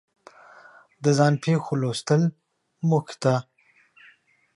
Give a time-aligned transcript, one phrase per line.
[1.03, 2.21] د ځان پېښو لوستل
[2.89, 3.33] موږ ته